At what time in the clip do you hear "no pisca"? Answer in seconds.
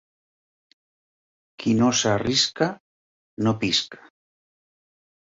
3.47-4.01